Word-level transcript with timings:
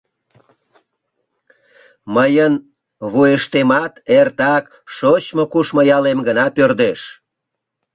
Мыйын 2.15 2.53
вуйыштемат 3.11 3.93
эртак 4.17 4.65
шочмо-кушмо 4.95 5.81
ялем 5.97 6.19
гына 6.27 6.45
пӧрдеш. 6.55 7.01